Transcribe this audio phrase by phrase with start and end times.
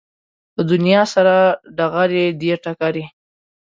[0.55, 1.35] له دنیا سره
[1.77, 3.03] ډغرې دي ټکرې